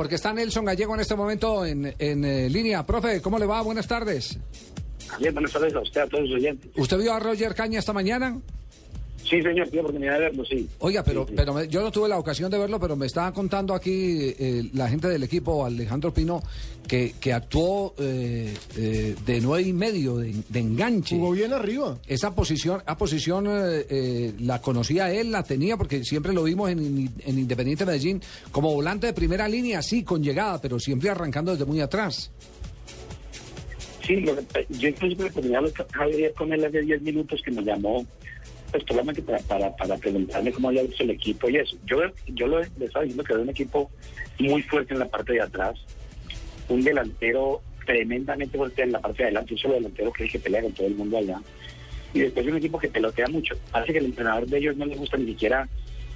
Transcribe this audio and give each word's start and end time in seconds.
porque 0.00 0.14
está 0.14 0.32
Nelson 0.32 0.64
Gallego 0.64 0.94
en 0.94 1.00
este 1.02 1.14
momento 1.14 1.66
en, 1.66 1.94
en 1.98 2.24
eh, 2.24 2.48
línea. 2.48 2.86
Profe, 2.86 3.20
¿cómo 3.20 3.38
le 3.38 3.44
va? 3.44 3.60
Buenas 3.60 3.86
tardes. 3.86 4.38
Bien, 5.18 5.34
buenas 5.34 5.52
tardes 5.52 5.74
a 5.74 5.80
usted, 5.80 6.00
a 6.00 6.06
todos 6.06 6.26
los 6.26 6.36
oyentes. 6.38 6.70
¿Usted 6.74 6.96
vio 6.96 7.12
a 7.12 7.20
Roger 7.20 7.54
Caña 7.54 7.80
esta 7.80 7.92
mañana? 7.92 8.40
Sí, 9.30 9.40
señor, 9.42 9.68
tuve 9.68 9.80
oportunidad 9.80 10.14
de 10.14 10.20
verlo, 10.22 10.44
sí. 10.44 10.68
Oiga, 10.80 11.04
pero, 11.04 11.22
Sí, 11.22 11.28
sí. 11.28 11.34
pero 11.36 11.54
me- 11.54 11.68
yo 11.68 11.80
no 11.82 11.92
tuve 11.92 12.08
la 12.08 12.18
ocasión 12.18 12.50
de 12.50 12.58
verlo, 12.58 12.80
pero 12.80 12.96
me 12.96 13.06
estaba 13.06 13.32
contando 13.32 13.74
aquí 13.74 14.34
eh, 14.36 14.68
la 14.74 14.88
gente 14.88 15.06
del 15.06 15.22
equipo, 15.22 15.64
Alejandro 15.64 16.12
Pino, 16.12 16.42
que, 16.88 17.14
que 17.20 17.32
actuó 17.32 17.94
eh, 17.98 18.52
eh, 18.76 19.14
de 19.24 19.40
nueve 19.40 19.68
y 19.68 19.72
medio, 19.72 20.16
de, 20.16 20.34
de 20.48 20.58
enganche. 20.58 21.14
Jugó 21.14 21.30
bien 21.30 21.52
arriba. 21.52 21.96
Esa 22.08 22.34
posición, 22.34 22.80
esa 22.82 22.96
posición 22.98 23.46
eh, 23.46 23.86
eh, 23.88 24.32
la 24.40 24.60
conocía 24.60 25.12
él, 25.12 25.30
la 25.30 25.44
tenía, 25.44 25.76
porque 25.76 26.02
siempre 26.02 26.32
lo 26.32 26.42
vimos 26.42 26.68
en, 26.70 27.08
en 27.24 27.38
Independiente 27.38 27.86
Medellín 27.86 28.20
como 28.50 28.74
volante 28.74 29.06
de 29.06 29.12
primera 29.12 29.46
línea, 29.46 29.80
sí, 29.80 30.02
con 30.02 30.24
llegada, 30.24 30.60
pero 30.60 30.80
siempre 30.80 31.08
arrancando 31.08 31.52
desde 31.52 31.66
muy 31.66 31.80
atrás. 31.80 32.32
Sí, 34.04 34.16
lo 34.16 34.34
que- 34.34 34.66
yo 34.70 34.88
incluso 34.88 35.14
tuve 35.16 35.28
oportunidad 35.28 35.60
de 35.62 35.72
hablar 35.94 36.32
con 36.34 36.52
él 36.52 36.64
hace 36.64 36.80
10 36.80 37.00
minutos 37.02 37.40
que 37.44 37.52
me 37.52 37.62
llamó, 37.62 38.04
pues 38.70 38.84
solamente 38.86 39.22
para, 39.22 39.38
para, 39.40 39.76
para 39.76 39.96
preguntarme 39.96 40.52
cómo 40.52 40.68
había 40.68 40.82
visto 40.82 41.02
el 41.02 41.10
equipo 41.10 41.48
y 41.48 41.56
eso. 41.56 41.76
Yo, 41.86 41.98
yo 42.28 42.46
lo, 42.46 42.60
le 42.60 42.84
estaba 42.86 43.04
diciendo 43.04 43.24
que 43.24 43.32
era 43.32 43.42
un 43.42 43.50
equipo 43.50 43.90
muy 44.38 44.62
fuerte 44.62 44.94
en 44.94 45.00
la 45.00 45.08
parte 45.08 45.32
de 45.34 45.42
atrás, 45.42 45.78
un 46.68 46.82
delantero 46.82 47.62
tremendamente 47.84 48.56
fuerte 48.56 48.82
en 48.82 48.92
la 48.92 49.00
parte 49.00 49.18
de 49.18 49.24
adelante, 49.24 49.54
un 49.54 49.58
solo 49.58 49.74
delantero 49.74 50.12
que 50.12 50.24
es 50.24 50.32
que 50.32 50.38
pelea 50.38 50.62
con 50.62 50.72
todo 50.72 50.86
el 50.86 50.94
mundo 50.94 51.18
allá. 51.18 51.40
Y 52.12 52.20
después 52.20 52.46
un 52.46 52.56
equipo 52.56 52.78
que 52.78 52.88
pelotea 52.88 53.28
mucho. 53.28 53.56
Parece 53.70 53.92
que 53.92 53.98
el 53.98 54.06
entrenador 54.06 54.46
de 54.46 54.58
ellos 54.58 54.76
no 54.76 54.84
le 54.84 54.96
gusta 54.96 55.16
ni 55.16 55.26
siquiera 55.26 55.68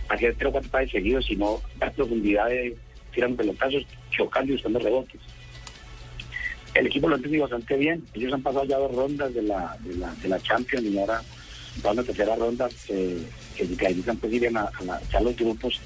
hacer 0.08 0.34
tres 0.34 0.48
o 0.48 0.52
cuatro 0.52 0.70
pases 0.70 0.90
seguidos, 0.90 1.24
sino 1.26 1.60
dar 1.78 1.92
profundidad 1.92 2.48
de 2.48 2.76
tirar 3.12 3.32
pelotazos, 3.34 3.86
chocando 4.10 4.52
y 4.52 4.56
buscando 4.56 4.78
rebotes. 4.80 5.20
El 6.74 6.88
equipo 6.88 7.08
lo 7.08 7.14
ha 7.14 7.18
entendido 7.18 7.42
bastante 7.42 7.76
bien. 7.76 8.04
Ellos 8.14 8.32
han 8.32 8.42
pasado 8.42 8.64
ya 8.64 8.78
dos 8.78 8.94
rondas 8.94 9.32
de 9.32 9.42
la, 9.42 9.76
de 9.80 9.94
la, 9.94 10.12
de 10.14 10.28
la 10.28 10.40
Champions 10.40 10.84
y 10.84 10.98
ahora 10.98 11.22
van 11.82 11.98
a 11.98 12.02
tercera 12.02 12.36
ronda 12.36 12.68
eh, 12.88 13.22
que 13.56 13.66
se 13.66 13.74
clasifican 13.76 14.16
pues 14.16 14.32
irían 14.32 14.56
a, 14.56 14.62
a 14.64 15.00
ya 15.12 15.20
los 15.20 15.36
grupos. 15.36 15.80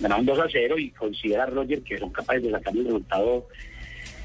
Ganaron 0.00 0.26
2 0.26 0.38
a 0.38 0.46
0 0.50 0.78
y 0.78 0.90
considera 0.90 1.46
Roger 1.46 1.82
que 1.82 1.98
son 1.98 2.10
capaces 2.10 2.42
de 2.44 2.50
sacar 2.50 2.76
el 2.76 2.84
resultado 2.84 3.46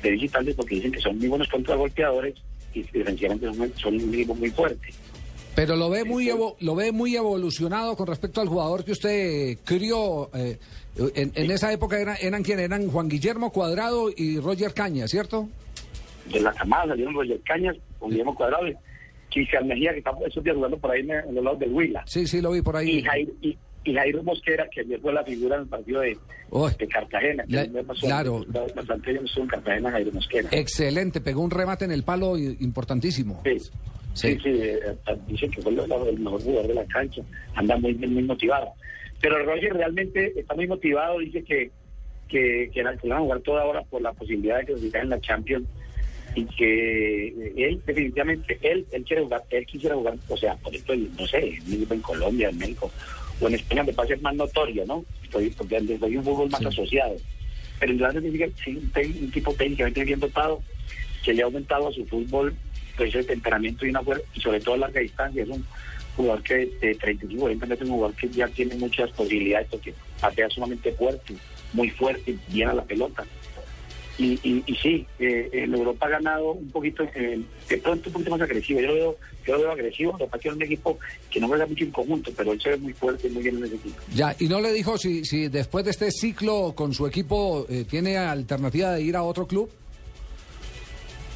de 0.02 0.12
digitales 0.12 0.56
porque 0.56 0.76
dicen 0.76 0.92
que 0.92 1.00
son 1.00 1.18
muy 1.20 1.28
buenos 1.28 1.48
contragolpeadores 1.50 2.36
y 2.74 2.82
defensivamente 2.84 3.46
son, 3.48 3.72
son 3.78 3.96
un 3.96 4.14
equipo 4.14 4.36
muy 4.36 4.50
fuerte. 4.52 4.90
Pero 5.56 5.76
lo 5.76 5.90
ve 5.90 6.04
muy 6.04 6.28
evo- 6.30 6.56
lo 6.60 6.76
ve 6.76 6.92
muy 6.92 7.16
evolucionado 7.16 7.96
con 7.96 8.06
respecto 8.08 8.42
al 8.42 8.48
jugador 8.48 8.86
que 8.86 8.92
usted 8.92 9.58
crió. 9.66 10.30
eh, 10.36 10.58
en, 11.16 11.32
en 11.36 11.52
esa 11.52 11.72
época 11.72 12.00
eran, 12.00 12.18
eran 12.22 12.42
quien 12.44 12.60
eran 12.60 12.88
Juan 12.90 13.08
Guillermo 13.08 13.52
Cuadrado 13.52 14.10
y 14.16 14.40
Roger 14.40 14.74
Caña, 14.74 15.08
¿cierto? 15.08 15.48
De 16.32 16.40
la 16.42 16.52
camada 16.54 16.88
salieron 16.88 17.14
Roger 17.14 17.40
Cañas 17.46 17.76
con 18.00 18.10
Guillermo 18.10 18.34
Cuadrado 18.36 18.66
Cristian 19.32 19.68
Mejía 19.68 19.92
que 19.92 20.00
está 20.00 20.12
esos 20.28 20.44
días 20.44 20.56
jugando 20.56 20.78
por 20.78 20.92
ahí 20.92 21.02
en, 21.02 21.12
en 21.12 21.36
los 21.36 21.44
lados 21.44 21.60
del 21.60 21.72
Huila. 21.74 22.04
Sí, 22.06 22.26
sí, 22.28 22.42
lo 22.42 22.52
vi 22.52 22.62
por 22.62 22.76
y 22.76 22.78
ahí. 22.78 23.02
Jairo, 23.04 23.32
y, 23.42 23.58
y 23.84 23.94
Jairo 23.94 24.24
Mosquera, 24.24 24.68
que 24.70 24.82
ayer 24.82 25.00
fue 25.00 25.14
la 25.14 25.24
figura 25.24 25.56
en 25.56 25.62
el 25.64 25.68
partido 25.68 26.02
de, 26.02 26.18
Uy. 26.50 26.72
de 26.78 26.88
Cartagena. 26.88 27.44
que 27.46 27.54
La- 27.68 27.84
pasó- 27.84 28.06
claro. 28.08 28.46
Bastante 28.76 29.12
bien 29.12 29.26
en 29.36 29.48
Cartagena 29.48 29.92
Jairo 29.92 30.12
Mosquera. 30.12 30.50
Excelente, 30.52 31.22
pegó 31.22 31.42
un 31.42 31.52
remate 31.52 31.86
en 31.86 31.92
el 31.92 32.04
palo 32.04 32.38
importantísimo. 32.38 33.42
sí, 33.44 33.60
Sí. 34.14 34.34
sí, 34.34 34.40
sí, 34.44 34.50
eh, 34.62 34.80
dicen 35.28 35.52
que 35.52 35.62
fue 35.62 35.72
el, 35.74 35.80
el 35.80 36.20
mejor 36.20 36.42
jugador 36.42 36.68
de 36.68 36.74
la 36.74 36.86
cancha. 36.86 37.22
Anda 37.54 37.78
muy 37.78 37.94
bien, 37.94 38.14
muy 38.16 38.24
motivado. 38.24 38.70
Pero 39.22 39.44
Roger 39.46 39.74
realmente 39.74 40.40
está 40.40 40.56
muy 40.56 40.68
motivado, 40.68 41.20
dice 41.20 41.44
que 41.44 41.70
que, 42.28 42.70
que, 42.74 42.84
la- 42.84 42.98
que 42.98 43.08
van 43.08 43.20
a 43.20 43.22
jugar 43.22 43.40
toda 43.40 43.64
hora 43.64 43.84
por 43.84 44.02
la 44.02 44.12
posibilidad 44.12 44.58
de 44.60 44.66
que 44.66 44.78
se 44.78 44.98
en 44.98 45.10
la 45.10 45.22
Champions 45.22 45.66
y 46.38 46.46
que 46.46 47.28
eh, 47.30 47.54
él 47.58 47.82
definitivamente 47.86 48.60
él 48.62 48.86
él 48.92 49.04
quiere 49.04 49.24
jugar 49.24 49.44
él 49.50 49.66
quisiera 49.66 49.96
jugar 49.96 50.16
o 50.30 50.38
sea 50.38 50.56
por 50.58 50.74
ejemplo 50.74 50.96
no 51.20 51.28
sé 51.28 51.60
en, 51.68 52.02
Colombia 52.02 52.50
en 52.50 52.58
México 52.60 52.92
o 53.42 53.48
en 53.48 53.56
España 53.56 53.84
me 53.84 53.94
parece 53.94 54.18
más 54.18 54.36
notorio 54.36 54.86
no 54.86 55.04
Estoy- 55.24 55.50
porque 55.58 55.78
hay 55.78 56.18
un 56.18 56.24
fútbol 56.24 56.50
más 56.50 56.62
Sí. 56.62 56.68
asociado. 56.68 57.18
Pero 57.80 57.92
en 57.92 58.00
realidad 58.00 58.22
significa 58.22 58.48
sí, 58.64 59.20
un 59.22 59.32
tipo 59.32 59.54
técnicamente 59.54 60.04
bien 60.06 60.20
dotado 60.20 60.64
que 61.24 61.34
le 61.34 61.42
ha 61.42 61.46
aumentado 61.46 61.88
a 61.90 61.92
su 61.92 62.06
fútbol 62.06 62.54
pues 62.96 63.14
el 63.14 63.26
temperamento 63.26 63.86
y 63.86 63.90
una 63.90 64.02
fuerza 64.02 64.24
y 64.34 64.40
sobre 64.40 64.60
todo 64.62 64.76
a 64.76 64.78
larga 64.78 65.02
distancia. 65.02 65.44
Es 65.44 65.50
un 65.50 65.66
jugador 66.16 66.42
que 66.44 66.54
de 66.82 66.96
35 66.96 67.42
40 67.42 67.66
metros 67.66 67.86
es 67.88 67.90
un 67.92 67.96
jugador 67.98 68.16
que 68.16 68.30
ya 68.30 68.48
tiene 68.48 68.76
muchas 68.76 69.12
posibilidades 69.12 69.68
porque 69.70 69.94
patea 70.22 70.50
sumamente 70.50 70.92
fuerte 70.94 71.34
muy 71.74 71.90
fuerte 71.90 72.36
bien 72.48 72.70
a 72.70 72.74
la 72.74 72.84
pelota 72.86 73.26
y, 74.18 74.34
y, 74.44 74.64
y 74.66 74.76
sí, 74.76 75.06
eh, 75.20 75.50
en 75.52 75.74
Europa 75.74 76.08
ha 76.08 76.10
ganado 76.10 76.54
un 76.54 76.70
poquito, 76.72 77.04
eh, 77.16 77.40
de 77.70 77.78
pronto 77.78 78.10
un 78.10 78.14
poquito 78.14 78.32
más 78.32 78.42
agresivo. 78.42 78.80
Yo 78.80 78.88
lo 78.88 78.94
veo, 78.94 79.18
yo 79.46 79.54
lo 79.54 79.60
veo 79.60 79.72
agresivo, 79.72 80.18
lo 80.20 80.28
que 80.30 80.38
es 80.38 80.42
que 80.42 80.50
un 80.50 80.62
equipo 80.62 81.00
que 81.30 81.40
no 81.40 81.48
juega 81.48 81.66
mucho 81.68 81.84
en 81.84 81.92
conjunto, 81.92 82.32
pero 82.36 82.52
él 82.52 82.62
se 82.62 82.70
ve 82.70 82.78
muy 82.78 82.94
fuerte 82.94 83.28
y 83.28 83.32
muy 83.32 83.44
bien 83.44 83.58
en 83.58 83.66
ese 83.66 83.76
equipo. 83.76 84.02
Ya, 84.14 84.36
y 84.40 84.48
no 84.48 84.60
le 84.60 84.74
dijo 84.74 84.98
si, 84.98 85.24
si 85.24 85.50
después 85.50 85.86
de 85.86 85.92
este 85.92 86.12
ciclo 86.12 86.74
con 86.76 86.94
su 86.94 87.06
equipo 87.06 87.68
eh, 87.70 87.86
tiene 87.88 88.18
alternativa 88.18 88.94
de 88.94 89.04
ir 89.04 89.16
a 89.16 89.24
otro 89.24 89.46
club. 89.46 89.70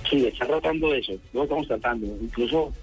Sí, 0.10 0.26
está 0.26 0.48
tratando 0.48 0.92
de 0.92 1.00
eso, 1.00 1.14
lo 1.34 1.44
estamos 1.44 1.68
tratando. 1.68 2.08
Incluso 2.20 2.74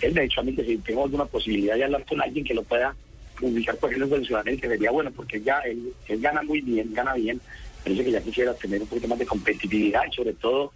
él 0.00 0.14
me 0.14 0.20
ha 0.20 0.22
dicho 0.22 0.40
a 0.40 0.44
mí 0.44 0.54
que 0.54 0.64
si 0.64 0.78
tengo 0.78 1.04
alguna 1.04 1.24
posibilidad 1.24 1.74
de 1.74 1.84
hablar 1.84 2.04
con 2.06 2.22
alguien 2.22 2.44
que 2.44 2.54
lo 2.54 2.62
pueda 2.62 2.94
publicar 3.38 3.76
por 3.76 3.92
ejemplo 3.92 4.16
en 4.16 4.24
Sudamérica, 4.24 4.68
sería 4.68 4.90
bueno, 4.90 5.10
porque 5.12 5.40
ya 5.40 5.60
él, 5.60 5.92
él 6.08 6.20
gana 6.20 6.42
muy 6.42 6.60
bien, 6.60 6.92
gana 6.92 7.14
bien, 7.14 7.40
pero 7.88 7.94
dice 7.94 8.04
que 8.04 8.12
ya 8.12 8.20
quisiera 8.20 8.54
tener 8.54 8.82
un 8.82 8.88
poquito 8.88 9.08
más 9.08 9.18
de 9.18 9.26
competitividad 9.26 10.02
y 10.10 10.14
sobre 10.14 10.34
todo 10.34 10.72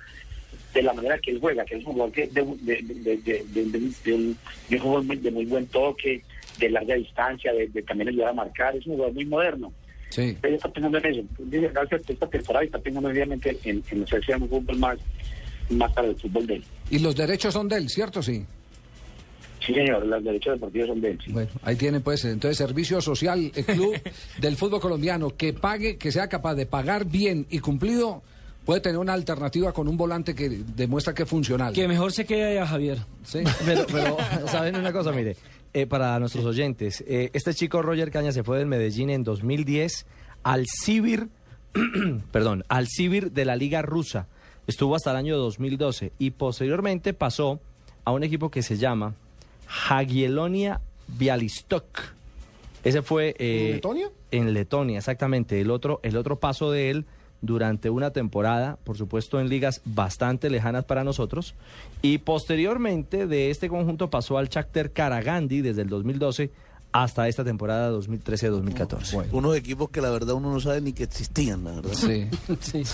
de 0.73 0.83
la 0.83 0.95
manera 0.95 1.19
que 1.19 1.33
él 1.33 1.39
juega, 1.41 1.65
que 1.65 1.77
es 1.77 1.85
un 1.85 1.93
jugador 1.93 2.13
que 2.13 2.27
de, 2.29 2.43
de, 2.63 3.17
de, 3.19 3.45
de, 3.45 4.13
un, 4.15 4.39
un 4.71 4.79
jugador 4.79 5.05
muy, 5.05 5.17
de 5.17 5.31
muy 5.31 5.45
buen 5.45 5.67
toque, 5.67 6.23
de 6.59 6.71
larga 6.71 6.95
distancia, 6.95 7.53
de, 7.53 7.83
también 7.83 8.09
ayudar 8.09 8.29
a 8.29 8.33
marcar, 8.33 8.75
es 8.75 8.87
un 8.87 8.95
jugador 8.95 9.15
muy 9.15 9.27
moderno. 9.27 9.73
Sí. 10.09 10.37
Él 10.43 10.55
está 10.55 10.71
pensando 10.71 10.99
en 10.99 11.07
eso. 11.07 11.23
Dice, 11.39 11.71
esta 12.09 12.27
temporada 12.27 12.65
está 12.65 12.79
pensando 12.79 13.09
obviamente 13.11 13.59
en, 13.65 13.83
en 13.91 14.03
hacerse 14.05 14.35
un 14.35 14.49
fútbol 14.49 14.79
más, 14.79 14.99
más 15.69 15.93
para 15.93 16.09
el 16.09 16.17
fútbol 16.17 16.47
de 16.47 16.55
él. 16.57 16.65
Y 16.91 16.99
los 16.99 17.15
derechos 17.15 17.53
son 17.53 17.69
de 17.69 17.77
él, 17.77 17.89
¿cierto? 17.91 18.23
Sí. 18.23 18.45
Sí, 19.65 19.75
señor, 19.75 20.05
los 20.07 20.25
derechos 20.25 20.55
deportivos 20.55 20.89
son 20.89 21.01
de 21.01 21.11
él. 21.13 21.19
sí. 21.25 21.33
Bueno, 21.33 21.51
ahí 21.63 21.77
tiene 21.77 22.01
pues 22.01 22.25
entonces 22.25 22.59
servicio 22.59 23.01
social, 23.01 23.53
el 23.55 23.65
club 23.65 23.95
del 24.41 24.57
fútbol 24.57 24.81
colombiano 24.81 25.31
que 25.37 25.53
pague, 25.53 25.97
que 25.97 26.11
sea 26.11 26.29
capaz 26.29 26.55
de 26.55 26.67
pagar 26.67 27.05
bien 27.05 27.47
y 27.51 27.61
cumplido, 27.61 28.23
puede 28.65 28.81
tener 28.81 28.99
una 28.99 29.13
alternativa 29.13 29.73
con 29.73 29.89
un 29.89 29.97
volante 29.97 30.35
que 30.35 30.49
demuestra 30.49 31.15
que 31.15 31.25
es 31.25 31.29
funcional. 31.29 31.73
Que 31.73 31.87
mejor 31.87 32.13
se 32.13 32.25
quede 32.25 32.53
allá, 32.53 32.67
Javier. 32.67 32.99
Sí. 33.25 33.41
Pero, 33.65 33.87
pero 33.87 34.17
¿saben 34.49 34.77
una 34.77 34.93
cosa? 34.93 35.13
Mire, 35.13 35.37
eh, 35.75 35.87
para 35.87 36.19
nuestros 36.19 36.45
oyentes, 36.45 37.03
eh, 37.07 37.31
este 37.33 37.55
chico 37.55 37.83
Roger 37.83 38.11
Caña 38.11 38.33
se 38.33 38.43
fue 38.43 38.59
del 38.59 38.67
Medellín 38.67 39.11
en 39.11 39.23
2010 39.25 40.07
al 40.43 40.67
Sibir, 40.67 41.29
perdón, 42.33 42.65
al 42.69 42.89
Sibir 42.89 43.33
de 43.33 43.45
la 43.45 43.57
Liga 43.57 43.81
Rusa. 43.83 44.27
Estuvo 44.67 44.95
hasta 44.95 45.11
el 45.11 45.17
año 45.17 45.37
2012 45.39 46.13
y 46.19 46.31
posteriormente 46.33 47.15
pasó 47.15 47.61
a 48.05 48.13
un 48.13 48.23
equipo 48.23 48.51
que 48.51 48.63
se 48.63 48.77
llama 48.77 49.15
Jagiellonia 49.73 50.81
Bialystok. 51.09 52.01
Ese 52.85 53.01
fue 53.01 53.35
eh, 53.39 53.69
¿En 53.69 53.75
Letonia? 53.77 54.11
en 54.31 54.55
Letonia, 54.55 54.99
exactamente. 54.99 55.61
El 55.61 55.71
otro, 55.71 56.01
el 56.03 56.17
otro 56.17 56.39
paso 56.39 56.71
de 56.71 56.91
él 56.91 57.07
durante 57.41 57.89
una 57.91 58.11
temporada, 58.13 58.79
por 58.85 58.99
supuesto 58.99 59.41
en 59.41 59.49
ligas 59.49 59.81
bastante 59.85 60.51
lejanas 60.51 60.85
para 60.85 61.05
nosotros, 61.05 61.55
y 62.03 62.19
posteriormente 62.19 63.27
de 63.27 63.51
este 63.51 63.69
conjunto 63.69 64.11
pasó 64.11 64.37
al 64.39 64.49
Shakhtar 64.49 64.91
Karagandhi 64.91 65.63
desde 65.63 65.83
el 65.83 65.89
2012 65.89 66.51
hasta 66.93 67.27
esta 67.27 67.43
temporada 67.43 67.91
2013-2014. 67.99 69.29
Unos 69.33 69.57
equipos 69.57 69.91
que 69.91 70.01
la 70.01 70.11
verdad 70.11 70.35
uno 70.35 70.53
no 70.53 70.61
sabe 70.61 70.81
ni 70.81 70.93
que 70.93 71.05
existían, 71.05 71.65
la 71.65 71.73
verdad. 71.73 71.93
Sí. 71.95 72.27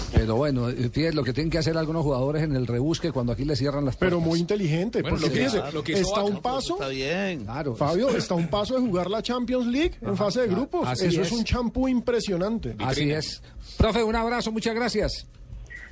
Pero 0.14 0.36
bueno, 0.36 0.68
eh, 0.68 0.88
fíjate 0.92 1.14
lo 1.14 1.24
que 1.24 1.32
tienen 1.32 1.50
que 1.50 1.58
hacer 1.58 1.76
algunos 1.76 2.02
jugadores 2.04 2.42
en 2.44 2.54
el 2.54 2.66
rebusque 2.66 3.10
cuando 3.12 3.32
aquí 3.32 3.44
les 3.44 3.58
cierran 3.58 3.84
las 3.84 3.96
puertas. 3.96 4.16
Pero 4.16 4.20
muy 4.20 4.38
inteligente. 4.38 5.02
Bueno, 5.02 5.16
porque 5.16 5.26
lo 5.28 5.32
que 5.32 5.38
fíjese, 5.40 5.58
hizo- 5.58 5.72
lo 5.72 5.82
que 5.84 5.92
hizo 5.92 6.02
está 6.02 6.22
un 6.22 6.40
paso, 6.40 6.74
Está 6.74 6.88
bien. 6.88 7.44
Claro. 7.44 7.74
Fabio, 7.74 8.08
está 8.10 8.34
un 8.34 8.48
paso 8.48 8.74
de 8.74 8.80
jugar 8.80 9.10
la 9.10 9.22
Champions 9.22 9.66
League 9.66 9.94
en 10.00 10.16
fase 10.16 10.42
de 10.42 10.48
grupos. 10.48 10.86
así 10.88 11.06
Eso 11.06 11.20
es. 11.22 11.26
es 11.28 11.32
un 11.32 11.44
champú 11.44 11.88
impresionante. 11.88 12.76
Así 12.78 13.10
es. 13.10 13.42
Profe, 13.76 14.02
un 14.04 14.14
abrazo, 14.14 14.52
muchas 14.52 14.74
gracias. 14.74 15.26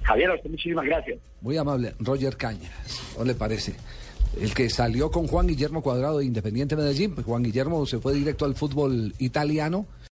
Javier, 0.02 0.30
a 0.30 0.34
usted 0.36 0.50
muchísimas 0.50 0.84
gracias. 0.84 1.18
Muy 1.40 1.56
amable. 1.56 1.94
Roger 1.98 2.36
Cañas, 2.36 2.70
¿no 3.18 3.24
le 3.24 3.34
parece? 3.34 3.74
El 4.36 4.52
que 4.52 4.68
salió 4.68 5.10
con 5.10 5.26
Juan 5.26 5.46
Guillermo 5.46 5.82
Cuadrado 5.82 6.18
de 6.18 6.26
Independiente 6.26 6.76
Medellín, 6.76 7.14
pues 7.14 7.26
Juan 7.26 7.42
Guillermo 7.42 7.86
se 7.86 7.98
fue 7.98 8.12
directo 8.12 8.44
al 8.44 8.54
fútbol 8.54 9.14
italiano 9.18 9.86